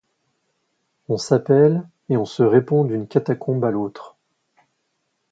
On 1.09 1.17
s'appelle 1.17 1.87
et 2.09 2.17
on 2.17 2.25
se 2.25 2.41
répond 2.41 2.85
d'une 2.85 3.07
catacombe 3.07 3.63
à 3.63 3.69
l'autre. 3.69 4.17